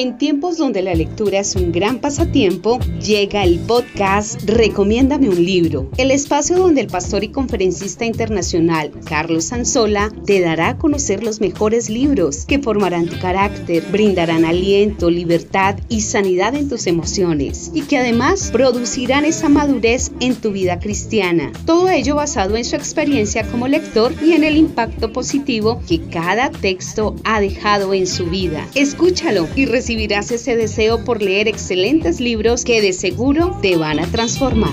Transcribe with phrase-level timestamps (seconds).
[0.00, 5.90] En tiempos donde la lectura es un gran pasatiempo, llega el podcast Recomiéndame un libro,
[5.98, 11.42] el espacio donde el pastor y conferencista internacional Carlos Sanzola te dará a conocer los
[11.42, 17.82] mejores libros que formarán tu carácter, brindarán aliento, libertad y sanidad en tus emociones y
[17.82, 21.52] que además producirán esa madurez en tu vida cristiana.
[21.66, 26.50] Todo ello basado en su experiencia como lector y en el impacto positivo que cada
[26.50, 28.66] texto ha dejado en su vida.
[28.74, 34.06] Escúchalo y recibirás ese deseo por leer excelentes libros que de seguro te van a
[34.06, 34.70] transformar.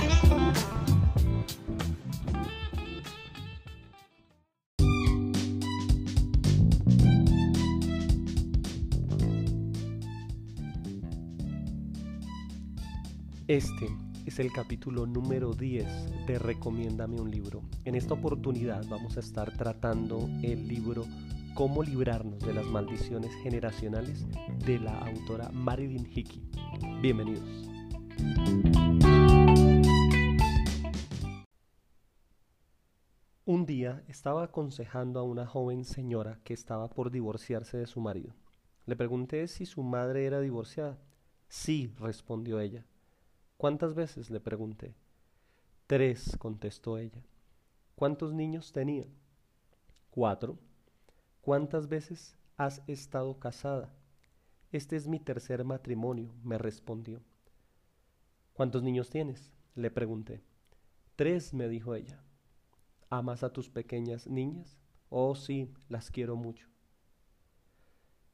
[13.47, 13.87] Este
[14.27, 17.63] es el capítulo número 10 de Recomiéndame un libro.
[17.85, 21.07] En esta oportunidad vamos a estar tratando el libro
[21.57, 24.27] Cómo librarnos de las maldiciones generacionales
[24.63, 26.47] de la autora Marilyn Hickey.
[27.01, 27.49] Bienvenidos.
[33.45, 38.35] Un día estaba aconsejando a una joven señora que estaba por divorciarse de su marido.
[38.85, 40.99] Le pregunté si su madre era divorciada.
[41.47, 42.85] Sí, respondió ella.
[43.57, 44.29] ¿Cuántas veces?
[44.29, 44.93] le pregunté.
[45.87, 47.23] Tres, contestó ella.
[47.95, 49.09] ¿Cuántos niños tenían?
[50.11, 50.59] Cuatro.
[51.47, 53.93] ¿Cuántas veces has estado casada?
[54.73, 57.21] Este es mi tercer matrimonio, me respondió.
[58.51, 59.53] ¿Cuántos niños tienes?
[59.73, 60.43] le pregunté.
[61.15, 62.21] Tres, me dijo ella.
[63.09, 64.77] ¿Amas a tus pequeñas niñas?
[65.07, 66.67] Oh, sí, las quiero mucho.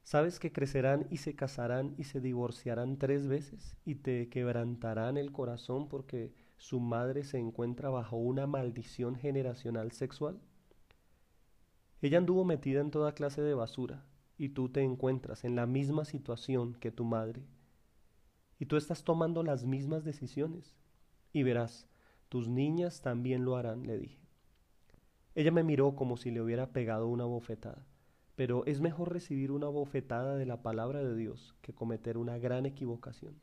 [0.02, 5.32] ¿Sabes que crecerán y se casarán y se divorciarán tres veces y te quebrantarán el
[5.32, 10.42] corazón porque su madre se encuentra bajo una maldición generacional sexual?
[12.04, 14.04] Ella anduvo metida en toda clase de basura
[14.38, 17.46] y tú te encuentras en la misma situación que tu madre.
[18.60, 20.76] Y tú estás tomando las mismas decisiones.
[21.32, 21.88] Y verás,
[22.28, 24.20] tus niñas también lo harán, le dije.
[25.34, 27.88] Ella me miró como si le hubiera pegado una bofetada.
[28.36, 32.66] Pero es mejor recibir una bofetada de la palabra de Dios que cometer una gran
[32.66, 33.40] equivocación.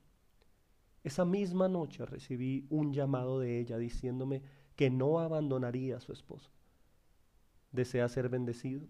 [1.03, 4.43] Esa misma noche recibí un llamado de ella diciéndome
[4.77, 6.51] que no abandonaría a su esposo.
[7.73, 8.87] ¿Desea ser bendecido?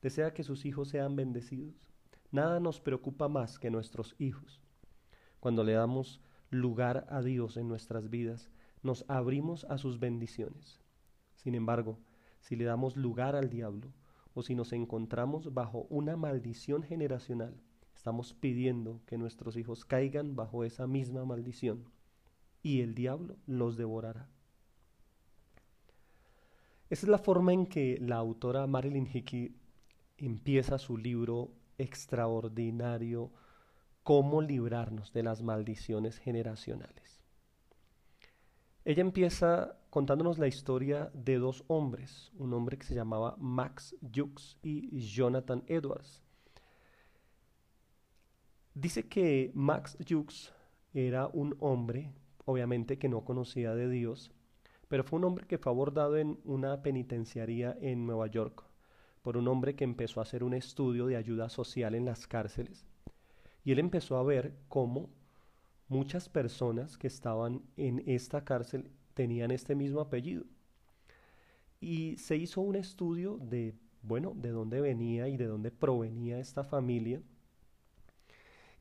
[0.00, 1.74] ¿Desea que sus hijos sean bendecidos?
[2.30, 4.62] Nada nos preocupa más que nuestros hijos.
[5.40, 8.50] Cuando le damos lugar a Dios en nuestras vidas,
[8.82, 10.80] nos abrimos a sus bendiciones.
[11.34, 11.98] Sin embargo,
[12.40, 13.92] si le damos lugar al diablo,
[14.34, 17.60] o si nos encontramos bajo una maldición generacional,
[17.94, 21.84] estamos pidiendo que nuestros hijos caigan bajo esa misma maldición
[22.62, 24.28] y el diablo los devorará.
[26.92, 29.56] Esa es la forma en que la autora Marilyn Hickey
[30.18, 33.30] empieza su libro extraordinario,
[34.02, 37.22] Cómo librarnos de las maldiciones generacionales.
[38.84, 44.58] Ella empieza contándonos la historia de dos hombres, un hombre que se llamaba Max Jukes
[44.62, 46.20] y Jonathan Edwards.
[48.74, 50.52] Dice que Max Jukes
[50.92, 52.12] era un hombre,
[52.44, 54.30] obviamente que no conocía de Dios,
[54.92, 58.62] pero fue un hombre que fue abordado en una penitenciaría en Nueva York
[59.22, 62.84] por un hombre que empezó a hacer un estudio de ayuda social en las cárceles.
[63.64, 65.08] Y él empezó a ver cómo
[65.88, 70.44] muchas personas que estaban en esta cárcel tenían este mismo apellido.
[71.80, 76.64] Y se hizo un estudio de, bueno, de dónde venía y de dónde provenía esta
[76.64, 77.22] familia.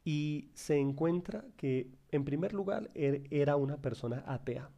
[0.03, 4.69] Y se encuentra que, en primer lugar, er, era una persona atea.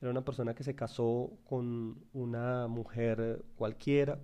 [0.00, 4.18] Era una persona que se casó con una mujer cualquiera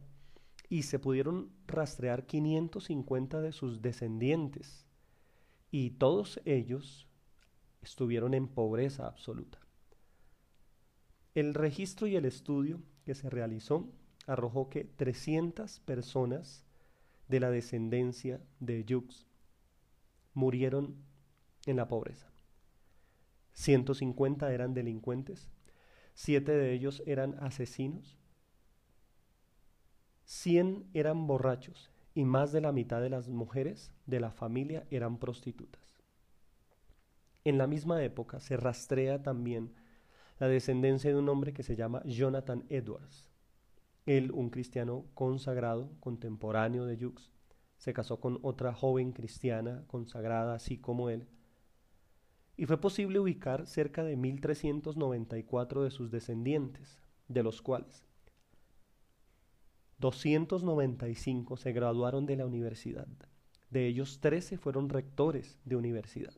[0.68, 4.86] y se pudieron rastrear 550 de sus descendientes
[5.70, 7.06] y todos ellos
[7.82, 9.58] estuvieron en pobreza absoluta.
[11.34, 13.92] El registro y el estudio que se realizó
[14.26, 16.64] arrojó que 300 personas
[17.28, 19.26] de la descendencia de Yux
[20.32, 20.96] murieron
[21.66, 22.30] en la pobreza.
[23.52, 25.50] 150 eran delincuentes,
[26.16, 28.16] 7 de ellos eran asesinos,
[30.24, 35.18] 100 eran borrachos y más de la mitad de las mujeres de la familia eran
[35.18, 35.82] prostitutas.
[37.44, 39.74] En la misma época se rastrea también
[40.38, 43.28] la descendencia de un hombre que se llama Jonathan Edwards.
[44.06, 47.30] Él, un cristiano consagrado, contemporáneo de Jux,
[47.76, 51.28] se casó con otra joven cristiana consagrada así como él,
[52.56, 56.98] y fue posible ubicar cerca de 1394 de sus descendientes,
[57.28, 58.06] de los cuales
[59.98, 63.08] 295 se graduaron de la universidad,
[63.70, 66.34] De ellos 13 fueron rectores de universidad.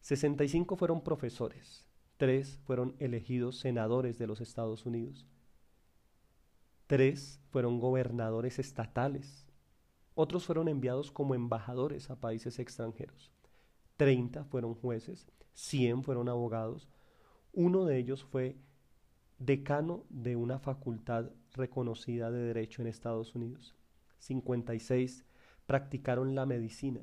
[0.00, 1.86] 65 fueron profesores.
[2.18, 5.26] 3 fueron elegidos senadores de los Estados Unidos.
[6.86, 9.46] 3 fueron gobernadores estatales.
[10.14, 13.33] Otros fueron enviados como embajadores a países extranjeros.
[13.96, 16.88] 30 fueron jueces, 100 fueron abogados.
[17.52, 18.56] Uno de ellos fue
[19.38, 23.74] decano de una facultad reconocida de derecho en Estados Unidos.
[24.18, 25.24] 56
[25.66, 27.00] practicaron la medicina.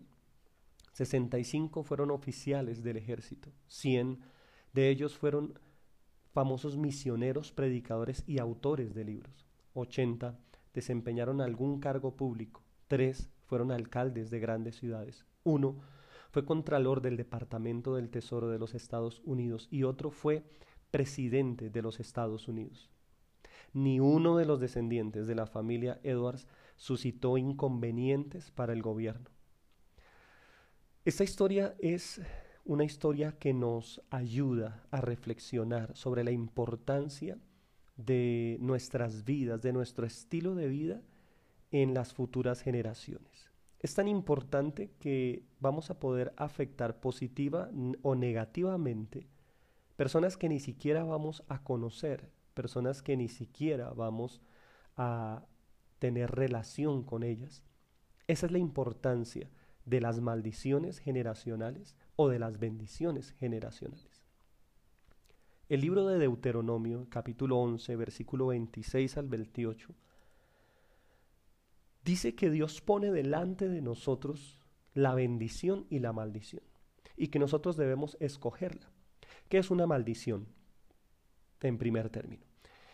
[0.94, 3.52] 65 fueron oficiales del ejército.
[3.68, 4.20] 100
[4.74, 5.60] de ellos fueron
[6.34, 9.46] famosos misioneros, predicadores y autores de libros.
[9.74, 10.38] 80
[10.74, 12.62] desempeñaron algún cargo público.
[12.88, 15.26] 3 fueron alcaldes de grandes ciudades.
[15.44, 15.78] Uno
[16.32, 20.44] fue contralor del Departamento del Tesoro de los Estados Unidos y otro fue
[20.90, 22.90] presidente de los Estados Unidos.
[23.74, 26.48] Ni uno de los descendientes de la familia Edwards
[26.78, 29.30] suscitó inconvenientes para el gobierno.
[31.04, 32.22] Esta historia es
[32.64, 37.38] una historia que nos ayuda a reflexionar sobre la importancia
[37.98, 41.02] de nuestras vidas, de nuestro estilo de vida
[41.72, 43.51] en las futuras generaciones.
[43.82, 47.70] Es tan importante que vamos a poder afectar positiva
[48.04, 49.28] o negativamente
[49.96, 54.42] personas que ni siquiera vamos a conocer, personas que ni siquiera vamos
[54.98, 55.46] a
[56.00, 57.64] tener relación con ellas.
[58.28, 59.50] Esa es la importancia
[59.86, 64.24] de las maldiciones generacionales o de las bendiciones generacionales.
[65.70, 69.96] El libro de Deuteronomio, capítulo 11, versículo 26 al 28,
[72.04, 74.60] dice que Dios pone delante de nosotros
[74.94, 76.64] la bendición y la maldición
[77.16, 78.92] y que nosotros debemos escogerla.
[79.50, 80.48] ¿Qué es una maldición?
[81.62, 82.46] En primer término,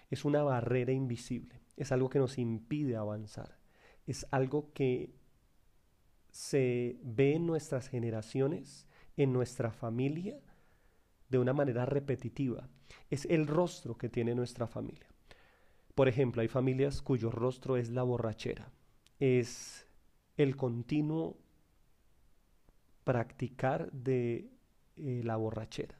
[0.09, 3.57] es una barrera invisible, es algo que nos impide avanzar,
[4.06, 5.15] es algo que
[6.30, 10.39] se ve en nuestras generaciones, en nuestra familia,
[11.30, 12.69] de una manera repetitiva.
[13.09, 15.07] Es el rostro que tiene nuestra familia.
[15.95, 18.71] Por ejemplo, hay familias cuyo rostro es la borrachera,
[19.19, 19.88] es
[20.38, 21.38] el continuo
[23.04, 24.50] practicar de
[24.96, 25.98] eh, la borrachera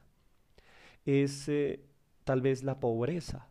[1.08, 1.80] es eh,
[2.24, 3.48] tal vez la pobreza,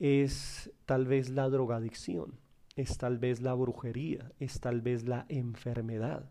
[0.00, 2.40] es tal vez la drogadicción,
[2.74, 6.28] es tal vez la brujería, es tal vez la enfermedad,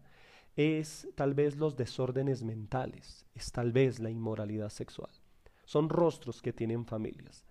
[0.58, 5.12] es tal vez los desórdenes mentales, es tal vez la inmoralidad sexual.
[5.64, 7.45] Son rostros que tienen familias.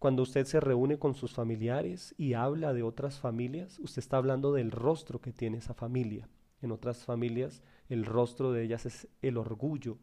[0.00, 4.50] Cuando usted se reúne con sus familiares y habla de otras familias, usted está hablando
[4.50, 6.26] del rostro que tiene esa familia.
[6.62, 9.98] En otras familias, el rostro de ellas es el orgullo,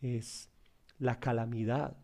[0.00, 0.48] es
[0.98, 1.98] la calamidad.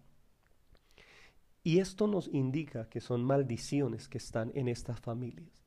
[1.64, 5.64] Y esto nos indica que son maldiciones que están en estas familias.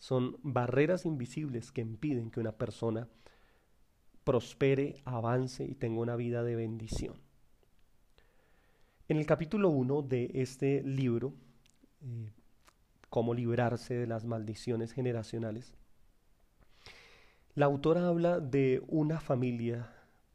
[0.00, 3.06] Son barreras invisibles que impiden que una persona
[4.24, 7.23] prospere, avance y tenga una vida de bendición.
[9.14, 11.34] En el capítulo 1 de este libro,
[12.02, 12.32] eh,
[13.10, 15.76] Cómo librarse de las maldiciones generacionales,
[17.54, 19.88] la autora habla de una familia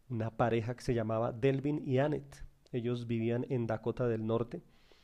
[0.10, 2.46] una pareja que se llamaba Delvin y Annette.
[2.72, 4.62] Ellos vivían en Dakota del Norte.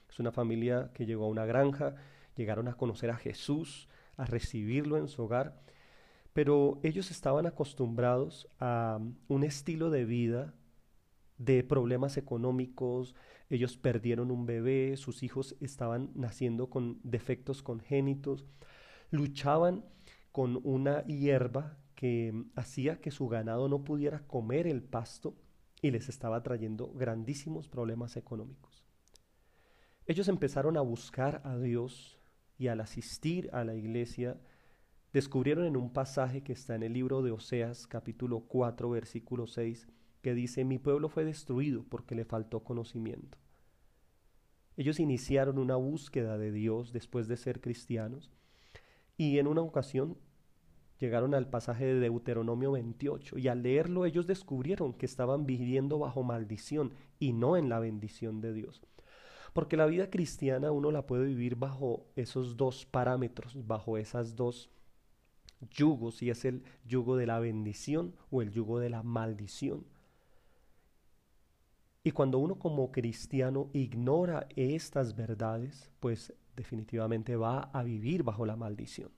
[0.09, 1.97] Es una familia que llegó a una granja,
[2.37, 5.61] llegaron a conocer a Jesús, a recibirlo en su hogar,
[6.31, 10.53] pero ellos estaban acostumbrados a un estilo de vida
[11.37, 13.15] de problemas económicos,
[13.49, 18.45] ellos perdieron un bebé, sus hijos estaban naciendo con defectos congénitos,
[19.11, 19.85] luchaban
[20.31, 25.35] con una hierba que hacía que su ganado no pudiera comer el pasto
[25.81, 28.83] y les estaba trayendo grandísimos problemas económicos.
[30.07, 32.19] Ellos empezaron a buscar a Dios
[32.57, 34.39] y al asistir a la iglesia,
[35.13, 39.87] descubrieron en un pasaje que está en el libro de Oseas capítulo 4 versículo 6
[40.25, 43.37] que dice, mi pueblo fue destruido porque le faltó conocimiento.
[44.75, 48.31] Ellos iniciaron una búsqueda de Dios después de ser cristianos
[49.17, 50.17] y en una ocasión
[50.99, 56.23] llegaron al pasaje de Deuteronomio 28 y al leerlo ellos descubrieron que estaban viviendo bajo
[56.23, 58.81] maldición y no en la bendición de Dios.
[59.53, 64.71] Porque la vida cristiana uno la puede vivir bajo esos dos parámetros, bajo esas dos
[65.69, 69.85] yugos, y es el yugo de la bendición o el yugo de la maldición.
[72.05, 78.55] Y cuando uno como cristiano ignora estas verdades, pues definitivamente va a vivir bajo la
[78.55, 79.09] maldición.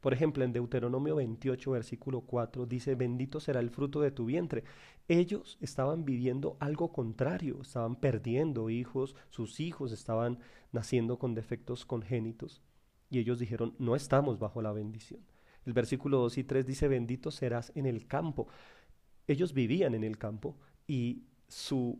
[0.00, 4.64] Por ejemplo, en Deuteronomio 28, versículo 4, dice, bendito será el fruto de tu vientre.
[5.06, 10.40] Ellos estaban viviendo algo contrario, estaban perdiendo hijos, sus hijos estaban
[10.72, 12.60] naciendo con defectos congénitos.
[13.08, 15.20] Y ellos dijeron, no estamos bajo la bendición.
[15.64, 18.48] El versículo 2 y 3 dice, bendito serás en el campo.
[19.28, 20.56] Ellos vivían en el campo
[20.88, 21.98] y su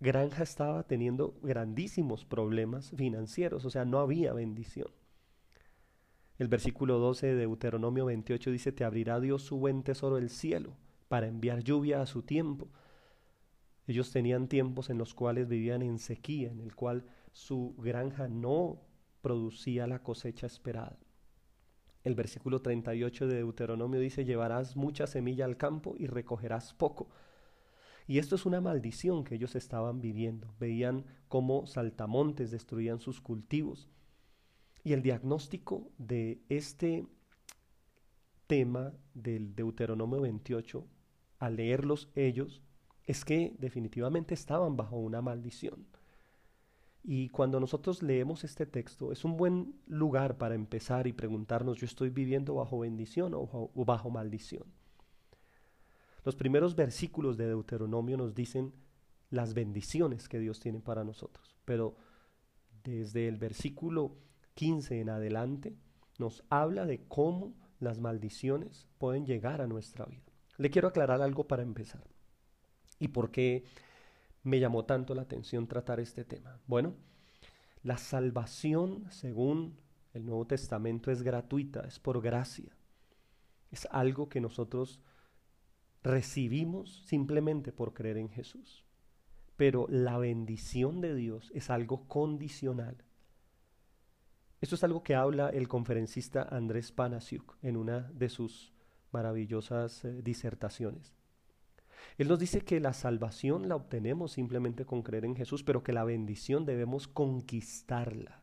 [0.00, 4.88] granja estaba teniendo grandísimos problemas financieros, o sea, no había bendición.
[6.38, 10.76] El versículo 12 de Deuteronomio 28 dice, te abrirá Dios su buen tesoro del cielo
[11.08, 12.68] para enviar lluvia a su tiempo.
[13.88, 18.80] Ellos tenían tiempos en los cuales vivían en sequía, en el cual su granja no
[19.20, 20.98] producía la cosecha esperada.
[22.04, 27.08] El versículo 38 de Deuteronomio dice, llevarás mucha semilla al campo y recogerás poco.
[28.08, 30.54] Y esto es una maldición que ellos estaban viviendo.
[30.58, 33.90] Veían cómo saltamontes destruían sus cultivos.
[34.82, 37.06] Y el diagnóstico de este
[38.46, 40.86] tema del Deuteronomio 28,
[41.38, 42.62] al leerlos ellos,
[43.04, 45.86] es que definitivamente estaban bajo una maldición.
[47.02, 51.84] Y cuando nosotros leemos este texto, es un buen lugar para empezar y preguntarnos, ¿yo
[51.84, 54.64] estoy viviendo bajo bendición o bajo, maldición?
[56.28, 58.74] Los primeros versículos de Deuteronomio nos dicen
[59.30, 61.96] las bendiciones que Dios tiene para nosotros, pero
[62.84, 64.14] desde el versículo
[64.52, 65.74] 15 en adelante
[66.18, 70.30] nos habla de cómo las maldiciones pueden llegar a nuestra vida.
[70.58, 72.04] Le quiero aclarar algo para empezar.
[72.98, 73.64] ¿Y por qué
[74.42, 76.60] me llamó tanto la atención tratar este tema?
[76.66, 76.92] Bueno,
[77.82, 79.78] la salvación, según
[80.12, 82.76] el Nuevo Testamento, es gratuita, es por gracia.
[83.70, 85.00] Es algo que nosotros
[86.08, 88.84] recibimos simplemente por creer en Jesús.
[89.56, 93.04] Pero la bendición de Dios es algo condicional.
[94.60, 98.72] Esto es algo que habla el conferencista Andrés Panasiuk en una de sus
[99.12, 101.14] maravillosas eh, disertaciones.
[102.16, 105.92] Él nos dice que la salvación la obtenemos simplemente con creer en Jesús, pero que
[105.92, 108.42] la bendición debemos conquistarla,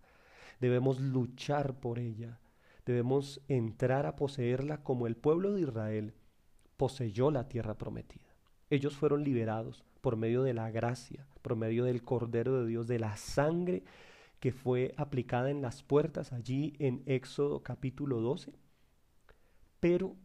[0.60, 2.40] debemos luchar por ella,
[2.86, 6.14] debemos entrar a poseerla como el pueblo de Israel
[6.78, 8.36] poseyó la tierra prometida.
[8.70, 13.00] Ellos fueron liberados por medio de la gracia, por medio del Cordero de Dios, de
[13.00, 13.84] la sangre
[14.40, 18.54] que fue aplicada en las puertas allí en Éxodo capítulo 12.
[19.80, 20.16] Pero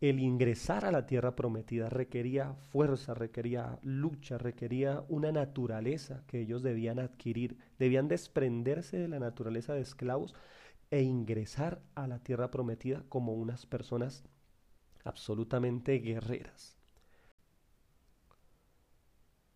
[0.00, 6.62] el ingresar a la tierra prometida requería fuerza, requería lucha, requería una naturaleza que ellos
[6.62, 10.34] debían adquirir, debían desprenderse de la naturaleza de esclavos
[10.90, 14.24] e ingresar a la tierra prometida como unas personas
[15.04, 16.76] absolutamente guerreras.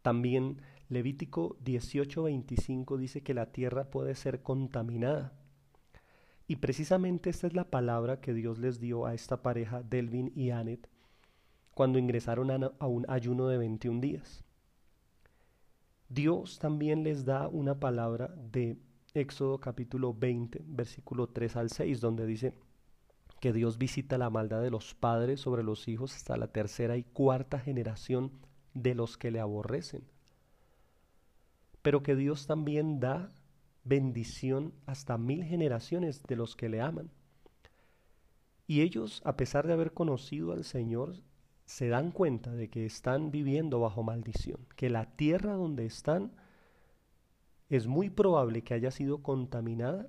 [0.02, 5.32] También Levítico 18:25 dice que la tierra puede ser contaminada
[6.52, 10.50] y precisamente esta es la palabra que Dios les dio a esta pareja, Delvin y
[10.50, 10.88] Annette,
[11.72, 14.44] cuando ingresaron a un ayuno de 21 días.
[16.10, 18.76] Dios también les da una palabra de
[19.14, 22.54] Éxodo capítulo 20, versículo 3 al 6, donde dice
[23.42, 27.02] que Dios visita la maldad de los padres sobre los hijos hasta la tercera y
[27.02, 28.30] cuarta generación
[28.72, 30.04] de los que le aborrecen.
[31.82, 33.32] Pero que Dios también da
[33.82, 37.10] bendición hasta mil generaciones de los que le aman.
[38.68, 41.16] Y ellos, a pesar de haber conocido al Señor,
[41.64, 46.30] se dan cuenta de que están viviendo bajo maldición, que la tierra donde están
[47.70, 50.08] es muy probable que haya sido contaminada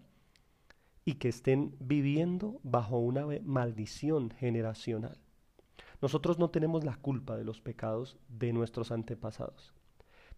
[1.06, 5.18] y que estén viviendo bajo una maldición generacional.
[6.02, 9.74] Nosotros no tenemos la culpa de los pecados de nuestros antepasados.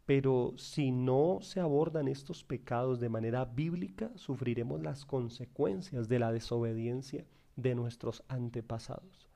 [0.05, 6.31] Pero si no se abordan estos pecados de manera bíblica, sufriremos las consecuencias de la
[6.31, 9.27] desobediencia de nuestros antepasados.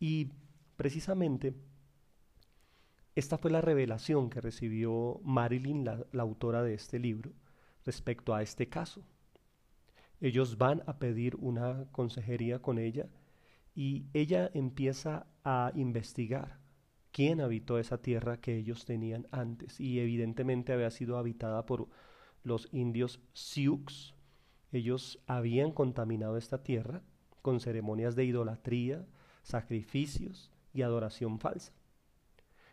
[0.00, 0.30] Y
[0.76, 1.54] precisamente
[3.14, 7.30] esta fue la revelación que recibió Marilyn, la, autora de este libro,
[7.84, 9.02] respecto a este caso.
[10.24, 13.10] Ellos van a pedir una consejería con ella
[13.74, 16.60] y ella empieza a investigar
[17.12, 21.90] quién habitó esa tierra que ellos tenían antes y evidentemente había sido habitada por
[22.42, 24.14] los indios Sioux.
[24.72, 27.02] Ellos habían contaminado esta tierra
[27.42, 29.04] con ceremonias de idolatría,
[29.42, 31.74] sacrificios y adoración falsa.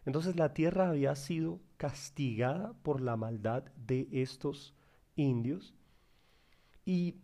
[0.05, 4.73] Entonces la tierra había sido castigada por la maldad de estos
[5.17, 5.75] indios
[6.85, 7.15] y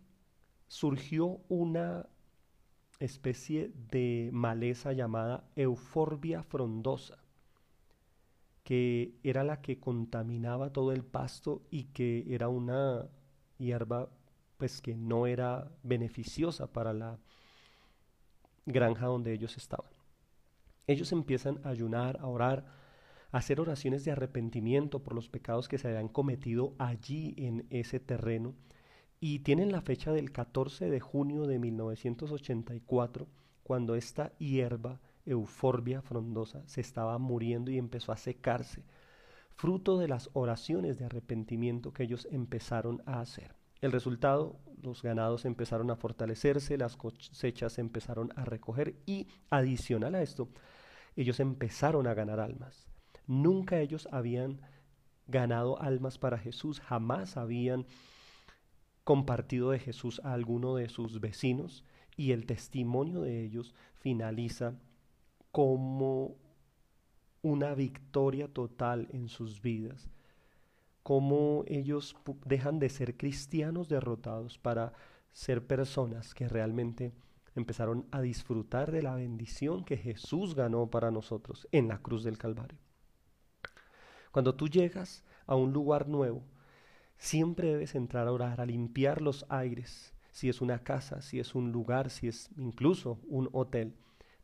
[0.67, 2.07] surgió una
[2.99, 7.19] especie de maleza llamada euforbia frondosa,
[8.63, 13.07] que era la que contaminaba todo el pasto y que era una
[13.57, 14.09] hierba
[14.57, 17.19] pues que no era beneficiosa para la
[18.65, 19.91] granja donde ellos estaban.
[20.87, 22.65] Ellos empiezan a ayunar, a orar,
[23.31, 27.99] a hacer oraciones de arrepentimiento por los pecados que se habían cometido allí en ese
[27.99, 28.55] terreno
[29.19, 33.27] Y tienen la fecha del 14 de junio de 1984,
[33.63, 38.83] cuando esta hierba euforbia frondosa se estaba muriendo y empezó a secarse,
[39.55, 43.55] fruto de las oraciones de arrepentimiento que ellos empezaron a hacer.
[43.81, 50.21] El resultado, los ganados empezaron a fortalecerse, las cosechas empezaron a recoger y adicional a
[50.21, 50.49] esto,
[51.15, 52.87] ellos empezaron a ganar almas.
[53.25, 54.61] Nunca ellos habían
[55.27, 57.85] ganado almas para Jesús, jamás habían
[59.07, 61.85] compartido de Jesús a alguno de sus vecinos
[62.17, 64.73] y el testimonio de ellos finaliza
[65.53, 66.35] como
[67.41, 70.09] una victoria total en sus vidas
[71.03, 74.91] cómo ellos dejan de ser cristianos derrotados para
[75.31, 77.13] ser personas que realmente
[77.55, 82.37] empezaron a disfrutar de la bendición que Jesús ganó para nosotros en la cruz del
[82.37, 82.77] Calvario.
[84.33, 86.43] Cuando tú llegas a un lugar nuevo,
[87.17, 91.55] siempre debes entrar a orar, a limpiar los aires, si es una casa, si es
[91.55, 93.95] un lugar, si es incluso un hotel.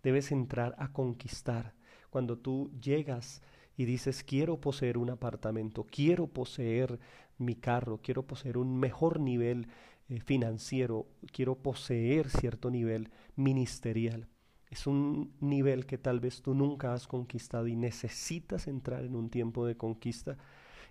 [0.01, 1.75] Debes entrar a conquistar.
[2.09, 3.41] Cuando tú llegas
[3.77, 6.99] y dices, quiero poseer un apartamento, quiero poseer
[7.37, 9.67] mi carro, quiero poseer un mejor nivel
[10.09, 14.27] eh, financiero, quiero poseer cierto nivel ministerial.
[14.69, 19.29] Es un nivel que tal vez tú nunca has conquistado y necesitas entrar en un
[19.29, 20.37] tiempo de conquista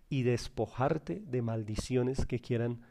[0.08, 2.82] y despojarte de maldiciones que quieran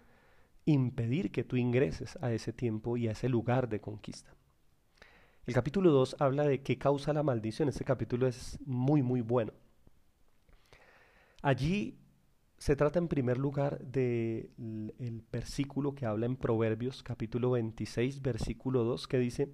[0.65, 4.35] impedir que tú ingreses a ese tiempo y a ese lugar de conquista.
[5.45, 7.67] El capítulo 2 habla de qué causa la maldición.
[7.67, 9.53] Este capítulo es muy, muy bueno.
[11.41, 11.97] Allí
[12.57, 18.83] se trata en primer lugar del el versículo que habla en Proverbios capítulo 26 versículo
[18.83, 19.51] 2 que dice,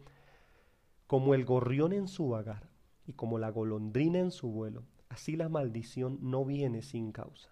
[1.07, 2.69] como el gorrión en su vagar
[3.05, 4.83] y como la golondrina en su vuelo,
[5.17, 7.49] así la maldición no viene sin causa.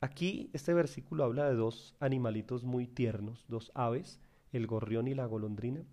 [0.00, 4.20] Aquí este versículo habla de dos animalitos muy tiernos, dos aves,
[4.52, 5.84] el gorrión y la golondrina,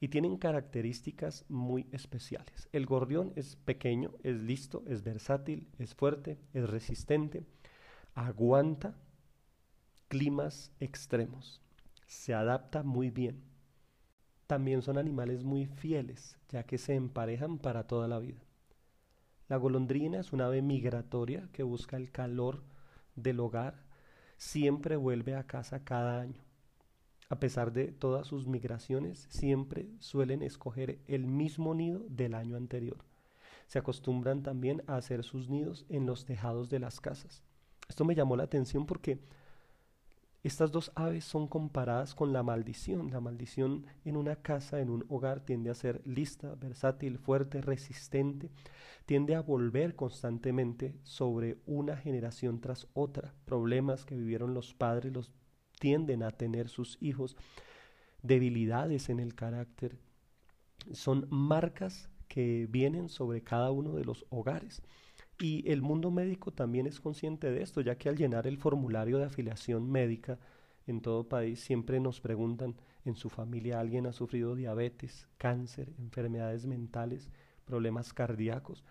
[0.00, 2.68] y tienen características muy especiales.
[2.72, 7.44] El gorrión es pequeño, es listo, es versátil, es fuerte, es resistente,
[8.14, 8.96] aguanta
[10.08, 11.62] climas extremos,
[12.08, 13.44] se adapta muy bien.
[14.48, 18.42] También son animales muy fieles, ya que se emparejan para toda la vida.
[19.52, 22.62] La golondrina es una ave migratoria que busca el calor
[23.16, 23.84] del hogar,
[24.38, 26.42] siempre vuelve a casa cada año
[27.28, 33.04] a pesar de todas sus migraciones, siempre suelen escoger el mismo nido del año anterior.
[33.66, 37.42] Se acostumbran también a hacer sus nidos en los tejados de las casas.
[37.88, 39.18] Esto me llamó la atención porque
[40.42, 43.10] estas dos aves son comparadas con la maldición.
[43.10, 48.50] La maldición en una casa, en un hogar, tiende a ser lista, versátil, fuerte, resistente,
[49.06, 53.34] tiende a volver constantemente sobre una generación tras otra.
[53.44, 55.32] Problemas que vivieron los padres, los
[55.78, 57.36] tienden a tener sus hijos,
[58.22, 59.98] debilidades en el carácter,
[60.92, 64.82] son marcas que vienen sobre cada uno de los hogares.
[65.42, 69.18] Y el mundo médico también es consciente de esto, ya que al llenar el formulario
[69.18, 70.38] de afiliación médica
[70.86, 76.64] en todo país siempre nos preguntan, ¿en su familia alguien ha sufrido diabetes, cáncer, enfermedades
[76.64, 77.28] mentales,
[77.64, 78.84] problemas cardíacos?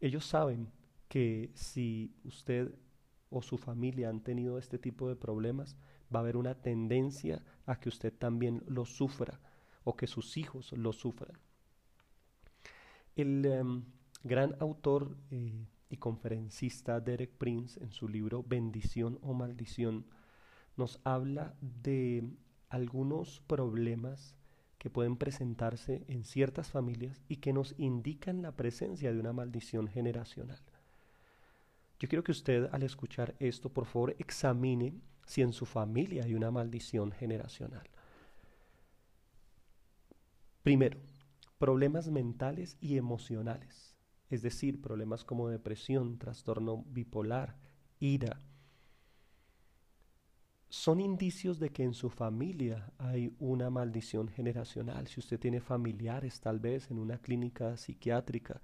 [0.00, 0.70] Ellos saben
[1.08, 2.72] que si usted
[3.28, 5.76] o su familia han tenido este tipo de problemas,
[6.14, 9.40] va a haber una tendencia a que usted también lo sufra
[9.82, 11.36] o que sus hijos lo sufran.
[13.16, 13.82] El em,
[14.22, 20.06] gran autor eh, y conferencista Derek Prince en su libro Bendición o Maldición
[20.76, 22.28] nos habla de
[22.68, 24.34] algunos problemas
[24.78, 29.88] que pueden presentarse en ciertas familias y que nos indican la presencia de una maldición
[29.88, 30.60] generacional.
[31.98, 34.94] Yo quiero que usted al escuchar esto, por favor, examine
[35.26, 37.88] si en su familia hay una maldición generacional.
[40.62, 41.00] Primero,
[41.58, 43.97] problemas mentales y emocionales,
[44.30, 47.56] es decir, problemas como depresión, trastorno bipolar,
[47.98, 48.38] ira,
[50.70, 55.06] son indicios de que en su familia hay una maldición generacional.
[55.06, 58.60] Si usted tiene familiares tal vez en una clínica psiquiátrica,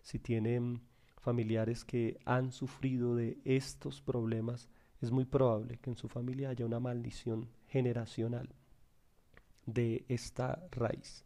[0.00, 0.80] si tiene
[1.18, 4.70] familiares que han sufrido de estos problemas,
[5.00, 8.48] es muy probable que en su familia haya una maldición generacional
[9.66, 11.24] de esta raíz.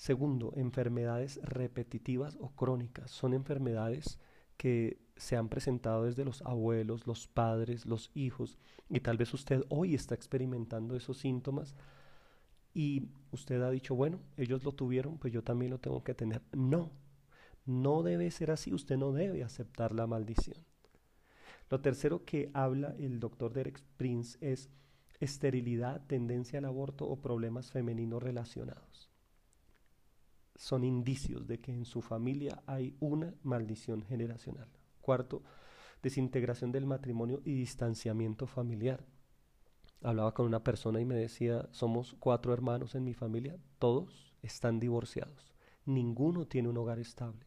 [0.00, 3.10] Segundo, enfermedades repetitivas o crónicas.
[3.10, 4.18] Son enfermedades
[4.56, 8.56] que se han presentado desde los abuelos, los padres, los hijos,
[8.88, 11.74] y tal vez usted hoy está experimentando esos síntomas
[12.72, 16.40] y usted ha dicho, bueno, ellos lo tuvieron, pues yo también lo tengo que tener.
[16.56, 16.92] No,
[17.66, 20.56] no debe ser así, usted no debe aceptar la maldición.
[21.68, 24.70] Lo tercero que habla el doctor Derek Prince es
[25.18, 29.09] esterilidad, tendencia al aborto o problemas femeninos relacionados.
[30.60, 34.68] Son indicios de que en su familia hay una maldición generacional.
[35.00, 35.42] Cuarto,
[36.02, 39.06] desintegración del matrimonio y distanciamiento familiar.
[40.02, 44.80] Hablaba con una persona y me decía, somos cuatro hermanos en mi familia, todos están
[44.80, 45.54] divorciados,
[45.86, 47.46] ninguno tiene un hogar estable.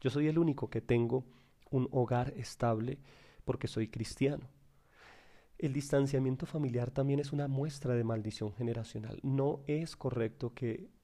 [0.00, 1.24] Yo soy el único que tengo
[1.72, 3.00] un hogar estable
[3.44, 4.48] porque soy cristiano.
[5.58, 9.18] El distanciamiento familiar también es una muestra de maldición generacional.
[9.24, 10.94] No es correcto que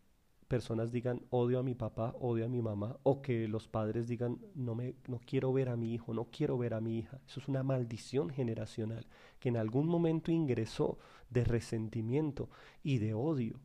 [0.50, 4.40] personas digan odio a mi papá, odio a mi mamá, o que los padres digan
[4.56, 7.20] no me no quiero ver a mi hijo, no quiero ver a mi hija.
[7.24, 9.06] Eso es una maldición generacional
[9.38, 10.98] que en algún momento ingresó
[11.30, 12.50] de resentimiento
[12.82, 13.60] y de odio.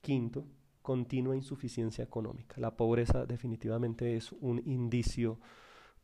[0.00, 0.46] Quinto,
[0.80, 2.60] continua insuficiencia económica.
[2.60, 5.40] La pobreza definitivamente es un indicio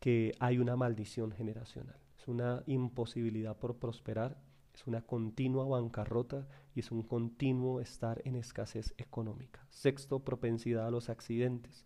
[0.01, 2.01] que hay una maldición generacional.
[2.19, 4.37] Es una imposibilidad por prosperar
[4.79, 9.67] es una continua bancarrota y es un continuo estar en escasez económica.
[9.71, 11.85] Sexto, propensidad a los accidentes,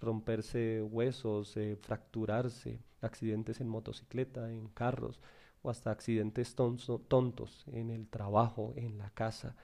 [0.00, 5.18] romperse huesos, eh, fracturarse, accidentes en motocicleta, en carros
[5.62, 9.56] o hasta accidentes tontos en el trabajo, en la casa,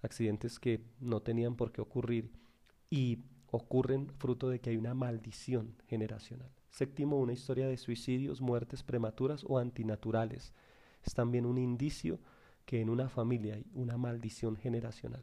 [0.00, 2.32] accidentes que no tenían por qué ocurrir
[2.88, 6.50] y ocurren fruto de que hay una maldición generacional.
[6.70, 10.54] Séptimo, una historia de suicidios, muertes prematuras o antinaturales
[11.06, 12.18] es también un indicio
[12.64, 15.22] que en una familia hay una maldición generacional.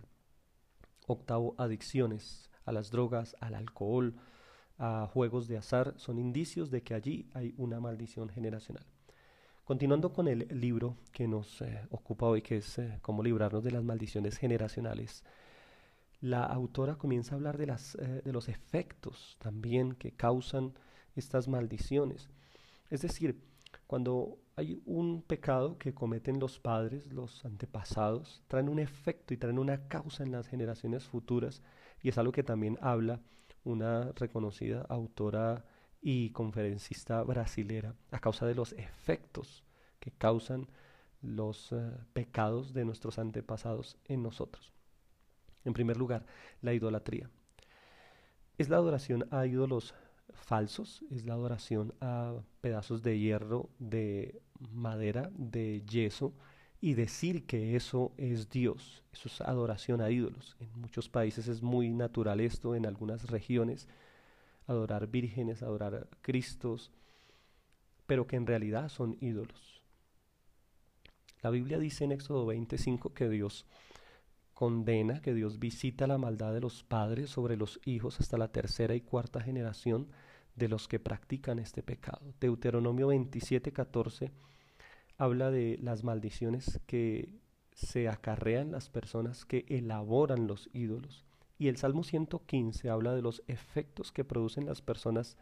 [1.08, 4.16] Octavo, adicciones a las drogas, al alcohol,
[4.78, 8.86] a juegos de azar, son indicios de que allí hay una maldición generacional.
[9.66, 13.72] Continuando con el libro que nos eh, ocupa hoy, que es eh, cómo librarnos de
[13.72, 15.24] las maldiciones generacionales,
[16.22, 20.74] la autora comienza a hablar de, las, eh, de los efectos también que causan
[21.16, 22.30] estas maldiciones.
[22.90, 23.42] Es decir,
[23.94, 29.60] cuando hay un pecado que cometen los padres, los antepasados, traen un efecto y traen
[29.60, 31.62] una causa en las generaciones futuras
[32.02, 33.22] y es algo que también habla
[33.64, 35.64] una reconocida autora
[36.02, 39.64] y conferencista brasilera a causa de los efectos
[40.00, 40.68] que causan
[41.22, 44.74] los eh, pecados de nuestros antepasados en nosotros.
[45.66, 46.26] En primer lugar,
[46.64, 47.30] la idolatría.
[48.58, 49.94] Es la adoración a ídolos
[50.32, 56.34] falsos, es la adoración a pedazos de hierro, de madera, de yeso,
[56.82, 60.58] y decir que eso es Dios, eso es adoración a ídolos.
[60.60, 63.88] En muchos países es muy natural esto, en algunas regiones,
[64.68, 66.92] adorar vírgenes, adorar cristos,
[68.06, 69.82] pero que en realidad son ídolos.
[71.42, 73.66] La Biblia dice en Éxodo 25 que Dios
[74.64, 78.96] condena, que Dios visita la maldad de los padres sobre los hijos hasta la tercera
[78.96, 80.08] y cuarta generación
[80.56, 82.34] de los que practican este pecado.
[82.40, 84.32] Deuteronomio 27, 14
[85.18, 87.28] habla de las maldiciones que
[87.74, 91.26] se acarrean las personas que elaboran los ídolos.
[91.60, 95.36] Y el Salmo 115 habla de los efectos que producen las personas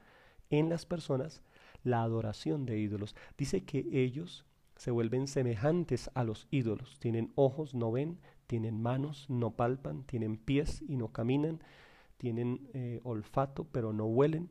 [0.50, 1.44] en las personas
[1.84, 3.16] la adoración de ídolos.
[3.38, 4.46] Dice que ellos
[4.78, 6.98] se vuelven semejantes a los ídolos.
[6.98, 8.18] Tienen ojos, no ven,
[8.52, 11.62] tienen manos, no palpan, tienen pies y no caminan,
[12.18, 14.50] tienen eh, olfato, pero no huelen.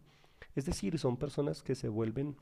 [0.55, 2.35] Es decir, son personas que se vuelven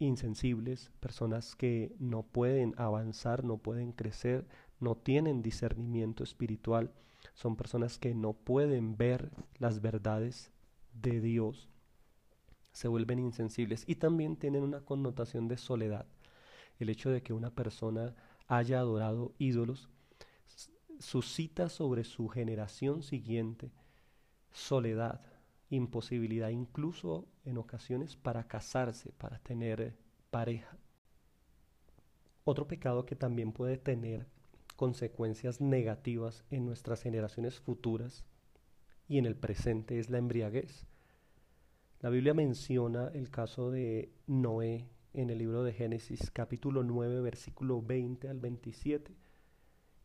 [0.00, 4.48] insensibles, personas que no pueden avanzar, no pueden crecer,
[4.80, 6.90] no tienen discernimiento espiritual,
[7.34, 10.50] son personas que no pueden ver las verdades
[10.92, 11.68] de Dios,
[12.72, 16.06] se vuelven insensibles y también tienen una connotación de soledad.
[16.80, 18.16] El hecho de que una persona
[18.48, 19.88] haya adorado ídolos
[21.00, 23.72] suscita sobre su generación siguiente
[24.52, 25.20] soledad,
[25.70, 29.96] imposibilidad incluso en ocasiones para casarse, para tener
[30.30, 30.78] pareja.
[32.44, 34.26] Otro pecado que también puede tener
[34.76, 38.24] consecuencias negativas en nuestras generaciones futuras
[39.08, 40.86] y en el presente es la embriaguez.
[42.00, 47.80] La Biblia menciona el caso de Noé en el libro de Génesis capítulo 9 versículo
[47.80, 49.14] 20 al 27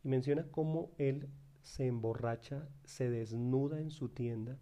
[0.04, 1.30] y menciona cómo él
[1.62, 4.58] se emborracha, se desnuda en su tienda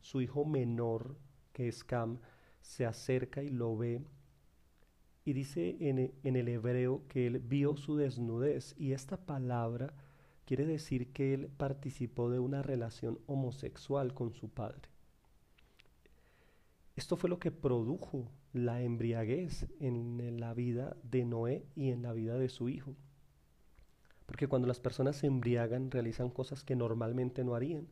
[0.00, 1.16] su hijo menor,
[1.52, 2.18] que es Cam,
[2.60, 4.02] se acerca y lo ve.
[5.24, 8.74] Y dice en, e, en el hebreo que él vio su desnudez.
[8.78, 9.92] Y esta palabra
[10.46, 14.88] quiere decir que él participó de una relación homosexual con su padre.
[16.96, 22.12] Esto fue lo que produjo la embriaguez en la vida de Noé y en la
[22.12, 22.96] vida de su hijo.
[24.28, 27.88] Porque cuando las personas se embriagan realizan cosas que normalmente no harían.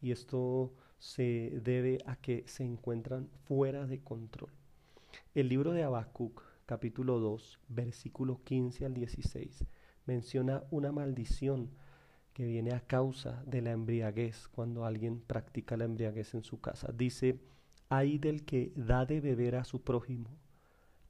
[0.00, 4.50] Y esto se debe a que se encuentran fuera de control.
[5.34, 9.66] El libro de Habacuc, capítulo 2, versículo 15 al 16,
[10.06, 11.68] menciona una maldición
[12.32, 16.92] que viene a causa de la embriaguez cuando alguien practica la embriaguez en su casa.
[16.96, 17.42] Dice,
[17.90, 20.30] hay del que da de beber a su prójimo,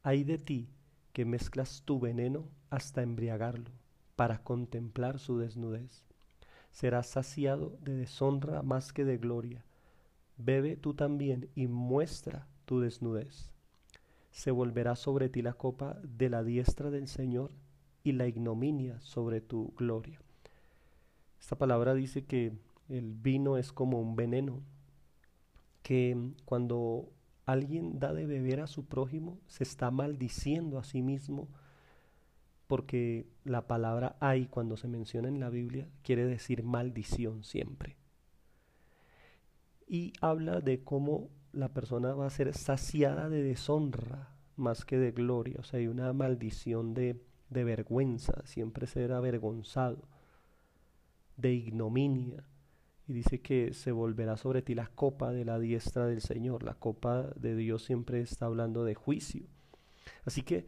[0.03, 0.69] hay de ti
[1.13, 3.78] que mezclas tu veneno hasta embriagarlo
[4.19, 6.03] para contemplar su desnudez.
[6.73, 9.65] Serás saciado de deshonra más que de gloria.
[10.37, 13.49] Bebe tú también y muestra tu desnudez.
[14.33, 17.53] Se volverá sobre ti la copa de la diestra del Señor
[18.03, 20.21] y la ignominia sobre tu gloria.
[21.39, 24.63] Esta palabra dice que el vino es como un veneno,
[25.85, 27.09] que cuando
[27.47, 31.47] alguien da de beber a su prójimo, se está maldiciendo a sí mismo
[32.69, 37.97] porque la palabra hay cuando se menciona en la Biblia quiere decir maldición siempre.
[39.87, 45.13] Y habla de cómo la persona va a ser saciada de deshonra más que de
[45.13, 45.57] gloria.
[45.59, 50.07] O sea, hay una maldición de, de vergüenza, siempre ser avergonzado,
[51.39, 52.45] de ignominia.
[53.07, 56.65] Y dice que se volverá sobre ti la copa de la diestra del Señor.
[56.65, 59.47] La copa de Dios siempre está hablando de juicio.
[60.27, 60.67] Así que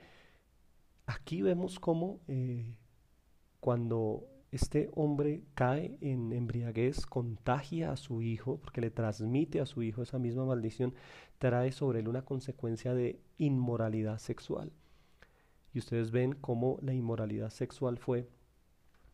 [1.11, 2.77] Aquí vemos cómo eh,
[3.59, 9.83] cuando este hombre cae en embriaguez, contagia a su hijo, porque le transmite a su
[9.83, 10.95] hijo esa misma maldición,
[11.39, 14.71] trae sobre él una consecuencia de inmoralidad sexual.
[15.75, 18.29] Y ustedes ven cómo la inmoralidad sexual fue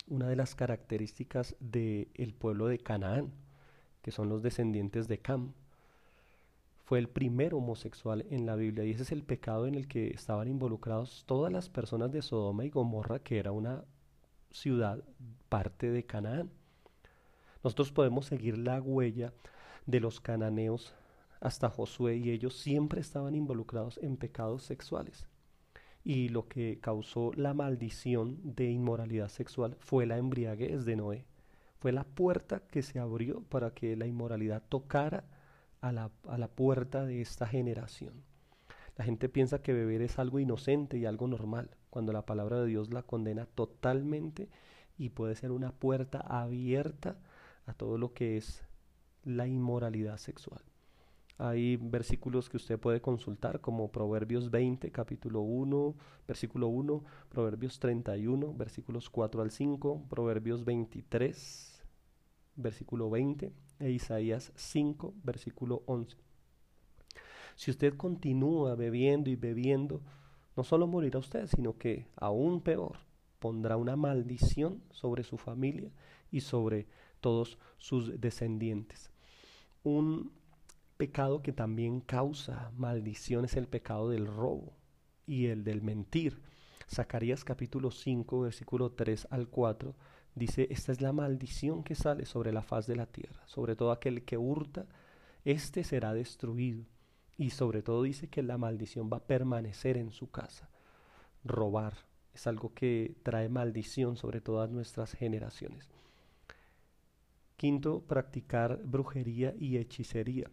[0.06, 3.32] una de las características del pueblo de Canaán,
[4.02, 5.54] que son los descendientes de Cam
[6.86, 10.10] fue el primer homosexual en la Biblia y ese es el pecado en el que
[10.10, 13.84] estaban involucrados todas las personas de Sodoma y Gomorra, que era una
[14.52, 15.02] ciudad
[15.48, 16.48] parte de Canaán.
[17.64, 19.32] Nosotros podemos seguir la huella
[19.86, 20.94] de los cananeos
[21.40, 25.26] hasta Josué y ellos siempre estaban involucrados en pecados sexuales.
[26.04, 31.26] Y lo que causó la maldición de inmoralidad sexual fue la embriaguez de Noé.
[31.80, 35.24] Fue la puerta que se abrió para que la inmoralidad tocara
[35.88, 38.24] a la, puerta de esta generación.
[38.96, 42.66] La gente piensa que beber es algo inocente y algo normal, cuando la palabra de
[42.66, 44.48] Dios la condena totalmente
[44.98, 47.18] y puede ser una puerta abierta
[47.66, 48.64] a todo lo que es
[49.24, 50.62] la inmoralidad sexual.
[51.38, 55.94] Hay versículos que usted puede consultar como Proverbios 20, capítulo 1,
[56.26, 61.84] versículo 1, Proverbios 31, versículos 4 al 5, Proverbios 23,
[62.56, 66.16] versículo 20, e Isaías 5, versículo 11.
[67.56, 70.02] Si usted continúa bebiendo y bebiendo,
[70.56, 72.98] no solo morirá usted, sino que aún peor,
[73.38, 75.90] pondrá una maldición sobre su familia
[76.30, 76.86] y sobre
[77.20, 79.10] todos sus descendientes.
[79.82, 80.32] Un
[80.96, 84.72] pecado que también causa maldición es el pecado del robo
[85.26, 86.40] y el del mentir.
[86.88, 89.94] Zacarías capítulo 5, versículo 3 al 4
[90.36, 93.90] Dice, esta es la maldición que sale sobre la faz de la tierra, sobre todo
[93.90, 94.84] aquel que hurta,
[95.46, 96.84] éste será destruido.
[97.38, 100.68] Y sobre todo dice que la maldición va a permanecer en su casa.
[101.42, 101.94] Robar
[102.34, 105.88] es algo que trae maldición sobre todas nuestras generaciones.
[107.56, 110.50] Quinto, practicar brujería y hechicería.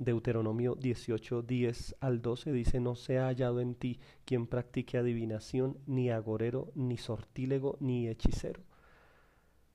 [0.00, 5.76] Deuteronomio 18, 10 al 12 dice, no se ha hallado en ti quien practique adivinación,
[5.86, 8.62] ni agorero, ni sortílego, ni hechicero.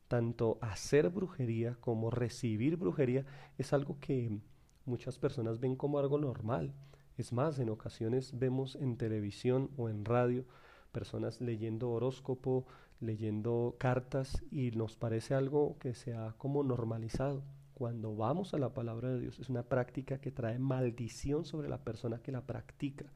[0.08, 3.24] Tanto hacer brujería como recibir brujería
[3.60, 4.40] es algo que
[4.86, 6.74] muchas personas ven como algo normal.
[7.18, 10.44] Es más, en ocasiones vemos en televisión o en radio
[10.92, 12.66] personas leyendo horóscopo,
[13.00, 17.44] leyendo cartas y nos parece algo que se ha como normalizado
[17.76, 21.84] cuando vamos a la palabra de Dios es una práctica que trae maldición sobre la
[21.84, 23.12] persona que la practica.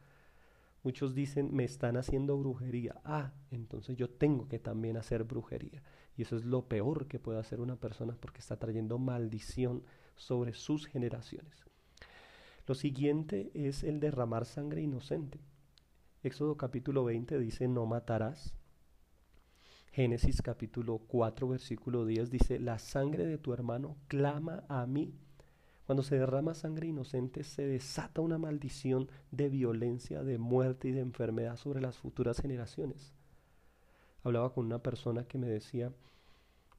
[0.84, 3.00] Muchos dicen, me están haciendo brujería.
[3.06, 5.82] Ah, entonces yo tengo que también hacer brujería.
[6.18, 9.84] Y eso es lo peor que puede hacer una persona porque está trayendo maldición
[10.18, 11.64] sobre sus generaciones.
[12.68, 15.40] Lo siguiente es el derramar sangre inocente.
[16.22, 18.54] Éxodo capítulo 20 dice, no matarás.
[20.00, 25.14] Génesis capítulo 4 versículo 10 dice, la sangre de tu hermano clama a mí.
[25.86, 31.02] Cuando se derrama sangre inocente se desata una maldición de violencia, de muerte y de
[31.02, 33.14] enfermedad sobre las futuras generaciones.
[34.24, 35.92] Hablaba con una persona que me decía,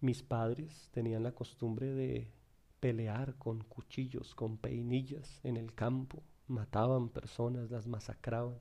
[0.00, 2.33] mis padres tenían la costumbre de
[2.80, 8.56] pelear con cuchillos, con peinillas en el campo, mataban personas, las masacraban.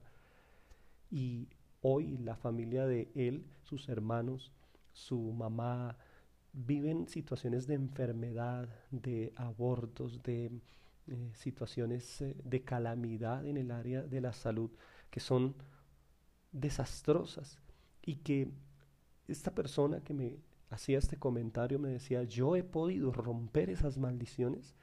[1.10, 1.48] Y
[1.82, 4.52] Hoy la familia de él, sus hermanos,
[4.92, 5.98] su mamá,
[6.52, 10.52] viven situaciones de enfermedad, de abortos, de
[11.08, 14.72] eh, situaciones eh, de calamidad en el área de la salud
[15.10, 15.56] que son
[16.52, 17.62] desastrosas.
[18.02, 18.52] Y que
[19.28, 20.38] esta persona que me
[20.70, 24.76] hacía este comentario me decía, yo he podido romper esas maldiciones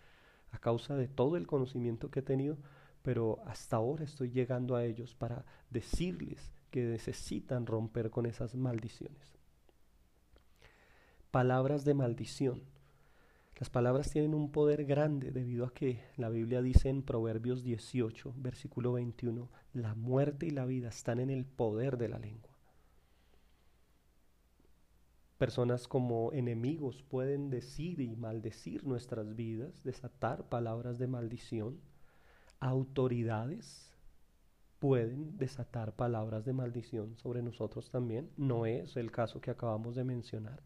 [0.50, 2.56] a causa de todo el conocimiento que he tenido,
[3.02, 9.38] pero hasta ahora estoy llegando a ellos para decirles que necesitan romper con esas maldiciones.
[11.30, 12.64] Palabras de maldición.
[13.58, 18.34] Las palabras tienen un poder grande debido a que la Biblia dice en Proverbios 18,
[18.36, 22.54] versículo 21, la muerte y la vida están en el poder de la lengua.
[25.38, 31.80] Personas como enemigos pueden decir y maldecir nuestras vidas, desatar palabras de maldición.
[32.60, 33.95] Autoridades
[34.78, 38.30] pueden desatar palabras de maldición sobre nosotros también.
[38.36, 40.62] No es el caso que acabamos de mencionar.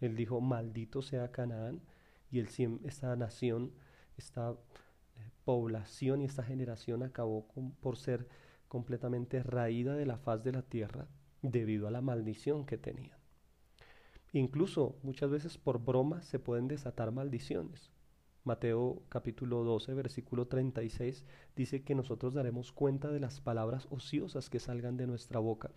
[0.00, 1.82] Él dijo, maldito sea Canaán,
[2.30, 3.72] y esta nación,
[4.16, 7.46] esta eh, población y esta generación acabó
[7.80, 8.28] por ser
[8.68, 11.08] completamente raída de la faz de la tierra
[11.42, 13.18] debido a la maldición que tenían.
[14.32, 17.90] Incluso muchas veces por broma se pueden desatar maldiciones.
[18.50, 24.58] Mateo capítulo 12, versículo 36 dice que nosotros daremos cuenta de las palabras ociosas que
[24.58, 25.70] salgan de nuestra boca,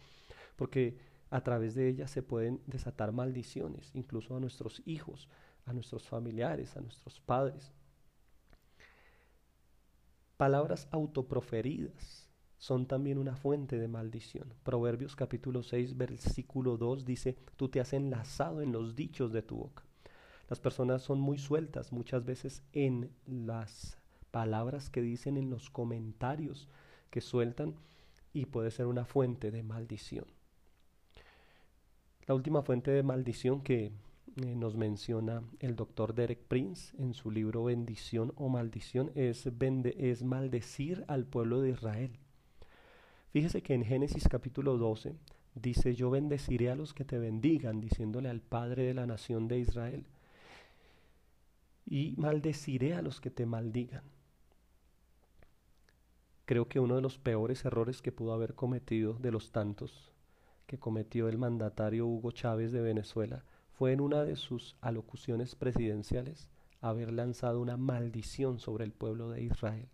[0.56, 0.98] porque
[1.30, 5.30] a través de ellas se pueden desatar maldiciones, incluso a nuestros hijos,
[5.66, 7.72] a nuestros familiares, a nuestros padres.
[10.36, 14.52] Palabras autoproferidas son también una fuente de maldición.
[14.64, 19.58] Proverbios capítulo 6, versículo 2 dice, tú te has enlazado en los dichos de tu
[19.58, 19.84] boca.
[20.54, 23.98] Las personas son muy sueltas muchas veces en las
[24.30, 26.70] palabras que dicen, en los comentarios
[27.10, 27.74] que sueltan
[28.34, 30.26] y puede ser una fuente de maldición.
[32.28, 33.86] La última fuente de maldición que
[34.36, 39.48] eh, nos menciona el doctor Derek Prince en su libro Bendición o Maldición es,
[39.98, 42.12] es maldecir al pueblo de Israel.
[43.32, 45.16] Fíjese que en Génesis capítulo 12
[45.56, 49.58] dice, yo bendeciré a los que te bendigan, diciéndole al Padre de la nación de
[49.58, 50.06] Israel,
[51.86, 54.04] y maldeciré a los que te maldigan.
[56.46, 60.12] Creo que uno de los peores errores que pudo haber cometido de los tantos
[60.67, 66.50] que cometió el mandatario Hugo Chávez de Venezuela fue en una de sus alocuciones presidenciales
[66.82, 69.88] haber lanzado una maldición sobre el pueblo de Israel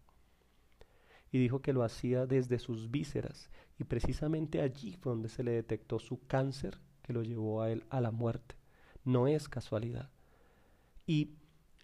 [1.32, 5.52] y dijo que lo hacía desde sus vísceras y precisamente allí fue donde se le
[5.52, 8.56] detectó su cáncer que lo llevó a él a la muerte.
[9.04, 10.10] No es casualidad.
[11.06, 11.32] Y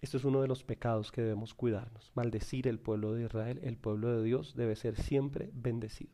[0.00, 2.12] esto es uno de los pecados que debemos cuidarnos.
[2.14, 6.12] Maldecir el pueblo de Israel, el pueblo de Dios debe ser siempre bendecido.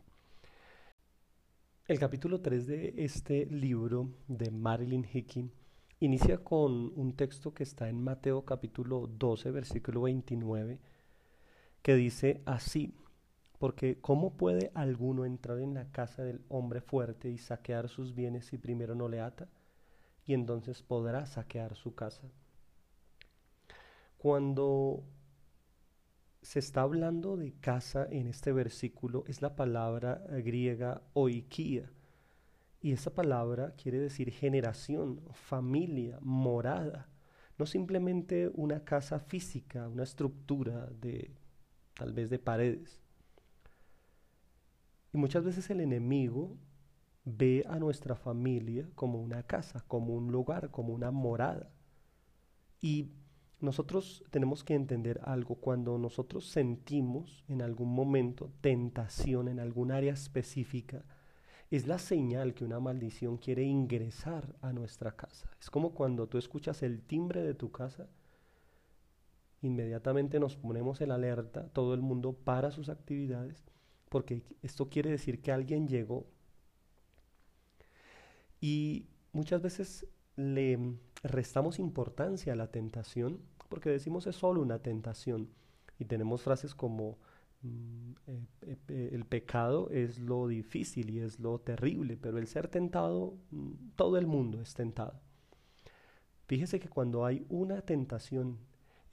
[1.88, 5.50] El capítulo 3 de este libro de Marilyn Hickey
[5.98, 10.78] inicia con un texto que está en Mateo capítulo 12, versículo 29,
[11.82, 12.94] que dice así,
[13.58, 18.46] porque ¿cómo puede alguno entrar en la casa del hombre fuerte y saquear sus bienes
[18.46, 19.48] si primero no le ata?
[20.24, 22.30] Y entonces podrá saquear su casa.
[24.22, 25.02] Cuando
[26.42, 31.90] se está hablando de casa en este versículo es la palabra griega oikia.
[32.80, 37.08] Y esa palabra quiere decir generación, familia, morada.
[37.58, 41.34] No simplemente una casa física, una estructura de
[41.94, 43.00] tal vez de paredes.
[45.12, 46.56] Y muchas veces el enemigo
[47.24, 51.72] ve a nuestra familia como una casa, como un lugar, como una morada.
[52.80, 53.10] Y
[53.62, 55.54] nosotros tenemos que entender algo.
[55.56, 61.04] Cuando nosotros sentimos en algún momento tentación en algún área específica,
[61.70, 65.50] es la señal que una maldición quiere ingresar a nuestra casa.
[65.58, 68.10] Es como cuando tú escuchas el timbre de tu casa,
[69.62, 73.64] inmediatamente nos ponemos en alerta, todo el mundo para sus actividades
[74.12, 76.26] porque esto quiere decir que alguien llegó.
[78.60, 83.40] Y muchas veces le restamos importancia a la tentación
[83.72, 85.48] porque decimos es solo una tentación
[85.98, 87.16] y tenemos frases como
[87.62, 92.68] mm, eh, eh, el pecado es lo difícil y es lo terrible, pero el ser
[92.68, 95.18] tentado, mm, todo el mundo es tentado.
[96.44, 98.58] Fíjese que cuando hay una tentación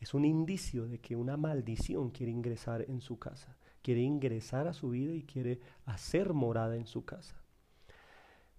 [0.01, 4.73] es un indicio de que una maldición quiere ingresar en su casa quiere ingresar a
[4.73, 7.38] su vida y quiere hacer morada en su casa.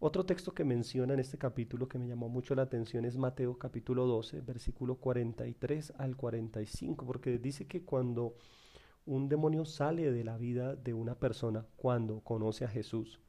[0.02, 3.58] Otro texto que menciona en este capítulo que me llamó mucho la atención es Mateo
[3.58, 8.34] capítulo 12, versículo 43 al 45, porque dice que cuando
[9.04, 13.20] un demonio sale de la vida de una persona, cuando conoce a Jesús,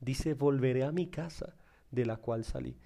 [0.00, 1.54] dice, volveré a mi casa
[1.92, 2.76] de la cual salí.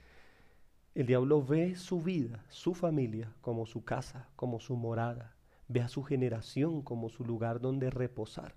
[0.94, 5.34] El diablo ve su vida, su familia, como su casa, como su morada,
[5.66, 8.54] ve a su generación como su lugar donde reposar.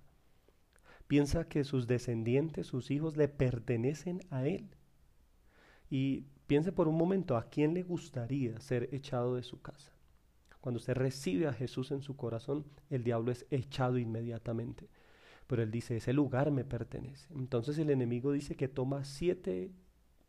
[1.10, 4.68] Piensa que sus descendientes, sus hijos, le pertenecen a Él.
[5.90, 9.90] Y piense por un momento a quién le gustaría ser echado de su casa.
[10.60, 14.88] Cuando usted recibe a Jesús en su corazón, el diablo es echado inmediatamente.
[15.48, 17.26] Pero él dice, ese lugar me pertenece.
[17.34, 19.72] Entonces el enemigo dice que toma siete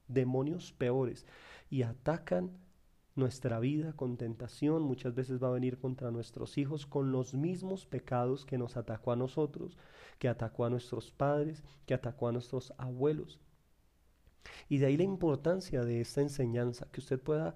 [0.08, 1.28] demonios peores
[1.70, 2.58] y atacan
[3.16, 7.86] nuestra vida con tentación, muchas veces va a venir contra nuestros hijos con los mismos
[7.86, 9.78] pecados que nos atacó a nosotros,
[10.18, 13.40] que atacó a nuestros padres, que atacó a nuestros abuelos.
[14.70, 17.56] Y de ahí la importancia de esta enseñanza, que usted pueda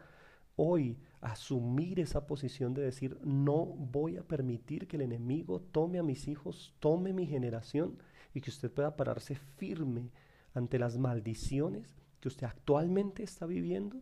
[0.56, 6.04] hoy asumir esa posición de decir, no voy a permitir que el enemigo tome a
[6.04, 7.98] mis hijos, tome mi generación,
[8.34, 10.12] y que usted pueda pararse firme
[10.54, 14.02] ante las maldiciones que usted actualmente está viviendo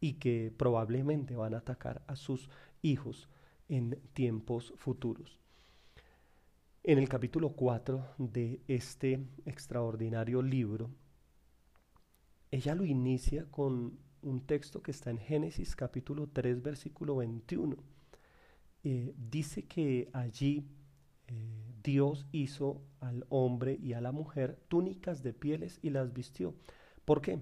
[0.00, 2.48] y que probablemente van a atacar a sus
[2.82, 3.28] hijos
[3.68, 5.38] en tiempos futuros.
[6.84, 10.90] En el capítulo 4 de este extraordinario libro,
[12.50, 17.76] ella lo inicia con un texto que está en Génesis capítulo 3 versículo 21.
[18.84, 20.64] Eh, dice que allí
[21.26, 26.54] eh, Dios hizo al hombre y a la mujer túnicas de pieles y las vistió.
[27.04, 27.40] ¿Por qué?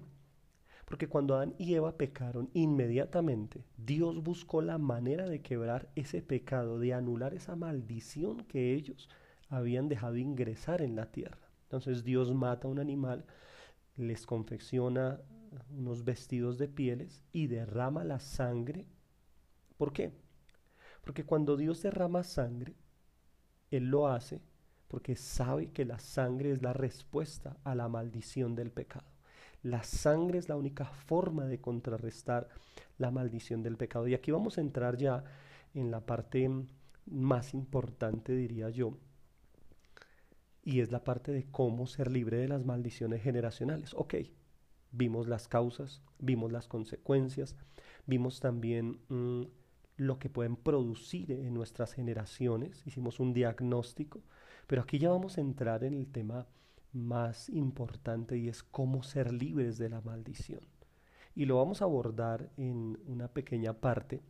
[0.87, 6.79] Porque cuando Adán y Eva pecaron, inmediatamente Dios buscó la manera de quebrar ese pecado,
[6.79, 9.09] de anular esa maldición que ellos
[9.49, 11.51] habían dejado ingresar en la tierra.
[11.63, 13.25] Entonces Dios mata a un animal,
[13.97, 15.19] les confecciona
[15.77, 18.85] unos vestidos de pieles y derrama la sangre.
[19.75, 20.13] ¿Por qué?
[21.01, 22.75] Porque cuando Dios derrama sangre,
[23.71, 24.41] Él lo hace
[24.87, 29.16] porque sabe que la sangre es la respuesta a la maldición del pecado.
[29.67, 32.47] La sangre es la única forma de contrarrestar
[32.97, 34.07] la maldición del pecado.
[34.07, 35.25] Y aquí vamos a entrar ya
[35.73, 36.49] en la parte
[37.05, 38.97] más importante, diría yo,
[40.63, 43.93] y es la parte de cómo ser libre de las maldiciones generacionales.
[43.93, 44.15] Ok,
[44.93, 47.57] vimos las causas, vimos las consecuencias,
[48.05, 49.41] vimos también mm,
[49.97, 54.21] lo que pueden producir en nuestras generaciones, hicimos un diagnóstico,
[54.65, 56.47] pero aquí ya vamos a entrar en el tema
[56.97, 60.61] más importante y es cómo ser libres de la maldición.
[61.35, 64.21] Y lo vamos a abordar en una pequeña parte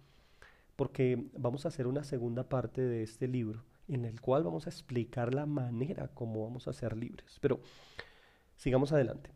[0.76, 4.70] porque vamos a hacer una segunda parte de este libro en el cual vamos a
[4.70, 7.40] explicar la manera como vamos a ser libres.
[7.42, 7.62] Pero
[8.56, 9.32] sigamos adelante.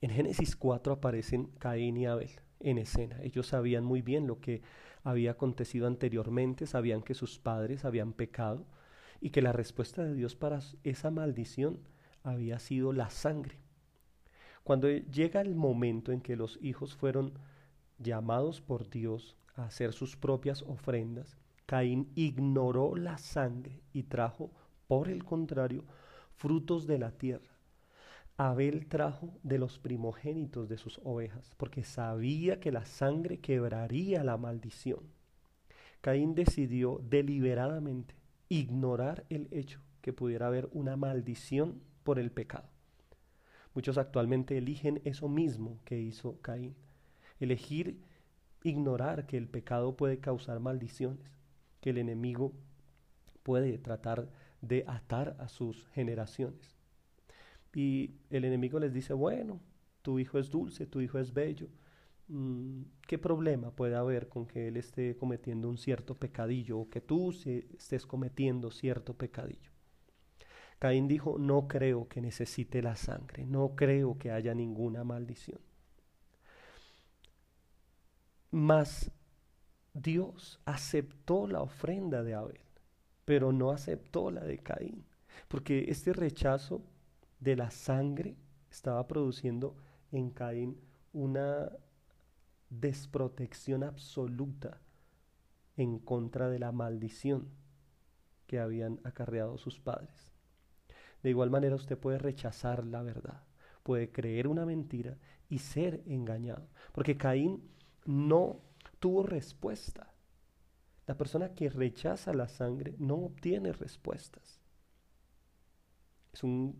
[0.00, 3.18] En Génesis 4 aparecen Caín y Abel en escena.
[3.22, 4.62] Ellos sabían muy bien lo que
[5.02, 8.66] había acontecido anteriormente, sabían que sus padres habían pecado
[9.20, 11.80] y que la respuesta de Dios para esa maldición
[12.22, 13.58] había sido la sangre.
[14.64, 17.32] Cuando llega el momento en que los hijos fueron
[17.98, 24.50] llamados por Dios a hacer sus propias ofrendas, Caín ignoró la sangre y trajo,
[24.86, 25.84] por el contrario,
[26.34, 27.54] frutos de la tierra.
[28.36, 34.36] Abel trajo de los primogénitos de sus ovejas, porque sabía que la sangre quebraría la
[34.36, 35.00] maldición.
[36.00, 38.14] Caín decidió deliberadamente
[38.48, 42.68] ignorar el hecho que pudiera haber una maldición por el pecado.
[43.72, 46.74] Muchos actualmente eligen eso mismo que hizo Caín,
[47.38, 48.00] elegir
[48.64, 51.30] ignorar que el pecado puede causar maldiciones,
[51.80, 52.52] que el enemigo
[53.44, 54.28] puede tratar
[54.60, 56.74] de atar a sus generaciones.
[57.76, 59.60] Y el enemigo les dice, bueno,
[60.02, 61.68] tu hijo es dulce, tu hijo es bello.
[62.26, 67.00] Mm, ¿Qué problema puede haber con que él esté cometiendo un cierto pecadillo o que
[67.00, 69.69] tú estés cometiendo cierto pecadillo?
[70.80, 75.60] Caín dijo, no creo que necesite la sangre, no creo que haya ninguna maldición.
[78.50, 79.10] Mas
[79.92, 82.62] Dios aceptó la ofrenda de Abel,
[83.26, 85.04] pero no aceptó la de Caín,
[85.48, 86.82] porque este rechazo
[87.40, 88.34] de la sangre
[88.70, 89.76] estaba produciendo
[90.12, 90.80] en Caín
[91.12, 91.70] una
[92.70, 94.80] desprotección absoluta
[95.76, 97.50] en contra de la maldición
[98.46, 100.29] que habían acarreado sus padres.
[101.22, 103.42] De igual manera usted puede rechazar la verdad,
[103.82, 105.18] puede creer una mentira
[105.48, 106.68] y ser engañado.
[106.92, 107.62] Porque Caín
[108.06, 108.60] no
[108.98, 110.12] tuvo respuesta.
[111.06, 114.60] La persona que rechaza la sangre no obtiene respuestas.
[116.32, 116.78] Es un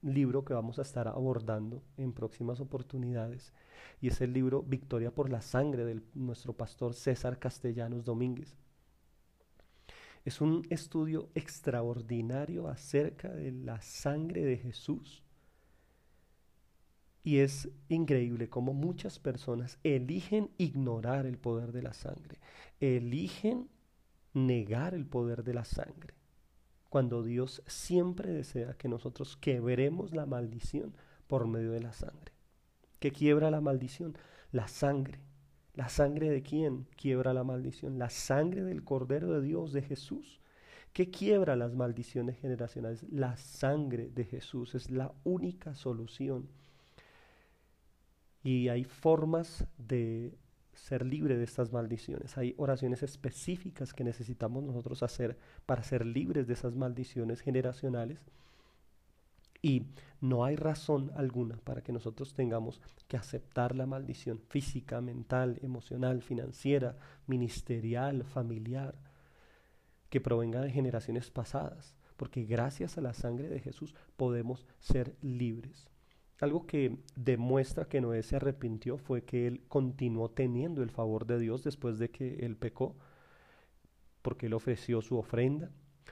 [0.00, 3.52] libro que vamos a estar abordando en próximas oportunidades
[4.00, 8.56] y es el libro Victoria por la sangre de nuestro pastor César Castellanos Domínguez.
[10.24, 15.22] Es un estudio extraordinario acerca de la sangre de Jesús.
[17.24, 22.40] Y es increíble cómo muchas personas eligen ignorar el poder de la sangre,
[22.80, 23.68] eligen
[24.34, 26.14] negar el poder de la sangre,
[26.88, 30.94] cuando Dios siempre desea que nosotros quebremos la maldición
[31.26, 32.32] por medio de la sangre.
[32.98, 34.16] ¿Qué quiebra la maldición?
[34.50, 35.20] La sangre.
[35.74, 37.98] ¿La sangre de quién quiebra la maldición?
[37.98, 40.40] La sangre del Cordero de Dios, de Jesús.
[40.92, 43.04] ¿Qué quiebra las maldiciones generacionales?
[43.10, 46.48] La sangre de Jesús es la única solución.
[48.44, 50.34] Y hay formas de
[50.74, 52.36] ser libre de estas maldiciones.
[52.36, 58.20] Hay oraciones específicas que necesitamos nosotros hacer para ser libres de esas maldiciones generacionales.
[59.62, 59.86] Y
[60.20, 66.20] no hay razón alguna para que nosotros tengamos que aceptar la maldición física, mental, emocional,
[66.22, 66.96] financiera,
[67.26, 68.96] ministerial, familiar,
[70.10, 75.88] que provenga de generaciones pasadas, porque gracias a la sangre de Jesús podemos ser libres.
[76.40, 81.38] Algo que demuestra que Noé se arrepintió fue que él continuó teniendo el favor de
[81.38, 82.96] Dios después de que él pecó,
[84.22, 85.70] porque él ofreció su ofrenda,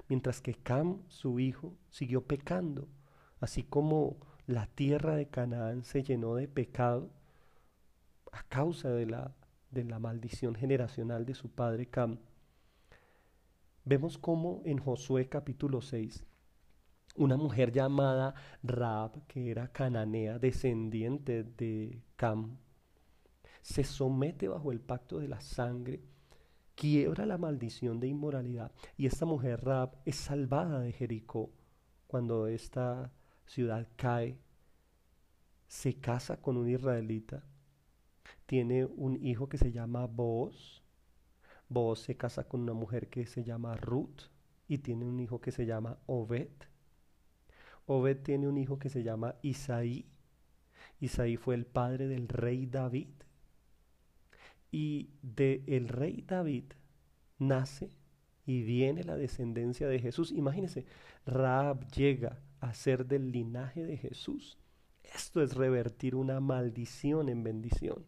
[0.09, 2.89] mientras que Cam, su hijo, siguió pecando,
[3.41, 4.17] así como
[4.47, 7.11] la tierra de Canaán se llenó de pecado
[8.33, 9.35] a causa de la,
[9.71, 12.19] de la maldición generacional de su padre Cam.
[13.85, 16.25] Vemos cómo en Josué capítulo 6
[17.17, 22.59] una mujer llamada Raab, que era cananea, descendiente de Cam,
[23.63, 26.01] se somete bajo el pacto de la sangre,
[26.75, 31.51] quiebra la maldición de inmoralidad y esta mujer Raab es salvada de Jericó
[32.07, 33.13] cuando esta
[33.51, 34.39] ciudad cae,
[35.67, 37.43] se casa con un israelita,
[38.47, 40.85] tiene un hijo que se llama Boaz,
[41.69, 44.23] Boaz se casa con una mujer que se llama Ruth
[44.69, 46.51] y tiene un hijo que se llama Obed.
[47.87, 50.07] Obed tiene un hijo que se llama Isaí.
[51.01, 53.09] Isaí fue el padre del rey David.
[54.71, 56.67] Y de el rey David
[57.39, 57.91] nace
[58.47, 60.31] y viene la descendencia de Jesús.
[60.31, 60.87] Imagínense,
[61.27, 64.59] Raab llega a ser del linaje de Jesús.
[65.15, 68.05] Esto es revertir una maldición en bendición.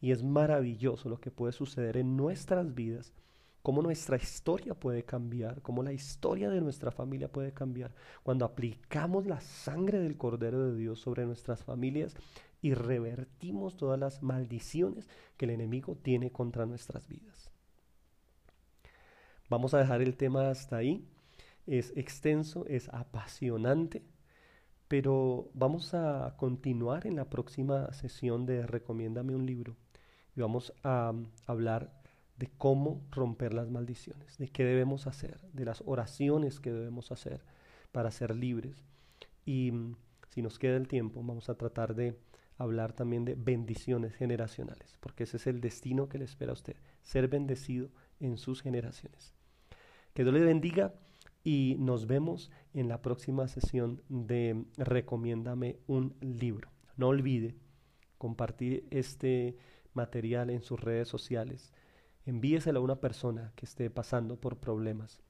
[0.00, 3.12] Y es maravilloso lo que puede suceder en nuestras vidas
[3.62, 9.26] cómo nuestra historia puede cambiar, cómo la historia de nuestra familia puede cambiar cuando aplicamos
[9.26, 12.14] la sangre del Cordero de Dios sobre nuestras familias
[12.62, 17.50] y revertimos todas las maldiciones que el enemigo tiene contra nuestras vidas.
[19.48, 21.04] Vamos a dejar el tema hasta ahí.
[21.70, 24.02] Es extenso, es apasionante,
[24.88, 29.76] pero vamos a continuar en la próxima sesión de Recomiéndame un libro
[30.34, 31.12] y vamos a
[31.46, 32.02] hablar
[32.36, 37.44] de cómo romper las maldiciones, de qué debemos hacer, de las oraciones que debemos hacer
[37.92, 38.84] para ser libres.
[39.44, 39.94] Y mm,
[40.28, 42.18] si nos queda el tiempo, vamos a tratar de
[42.58, 46.74] hablar también de bendiciones generacionales, porque ese es el destino que le espera a usted,
[47.00, 49.34] ser bendecido en sus generaciones.
[50.14, 50.94] Que Dios le bendiga
[51.42, 56.70] y nos vemos en la próxima sesión de Recomiéndame un libro.
[56.96, 57.56] No olvide
[58.18, 59.56] compartir este
[59.94, 61.72] material en sus redes sociales
[62.26, 65.20] envíeselo a una persona que esté pasando por problemas.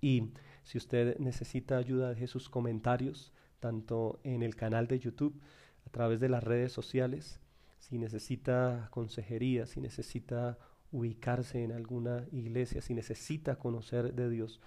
[0.00, 5.40] Y si usted necesita ayuda, deje sus comentarios, tanto en el canal de YouTube,
[5.86, 7.40] a través de las redes sociales,
[7.78, 10.58] si necesita consejería, si necesita
[10.90, 14.60] ubicarse en alguna iglesia, si necesita conocer de Dios,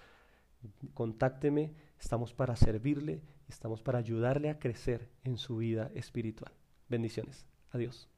[0.94, 6.52] contácteme, estamos para servirle, estamos para ayudarle a crecer en su vida espiritual.
[6.88, 7.46] Bendiciones.
[7.70, 8.08] Adiós.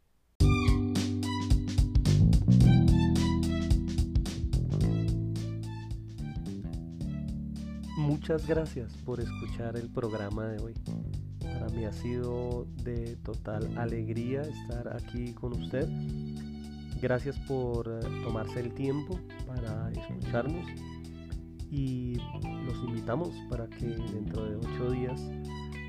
[7.97, 10.75] Muchas gracias por escuchar el programa de hoy.
[11.41, 15.89] Para mí ha sido de total alegría estar aquí con usted.
[17.01, 20.67] Gracias por eh, tomarse el tiempo para escucharnos
[21.71, 22.17] y
[22.67, 25.21] los invitamos para que dentro de ocho días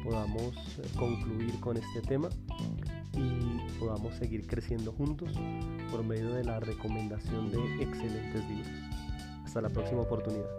[0.03, 2.29] podamos eh, concluir con este tema
[3.13, 5.29] y podamos seguir creciendo juntos
[5.91, 8.67] por medio de la recomendación de excelentes libros.
[9.45, 10.49] Hasta la próxima oportunidad.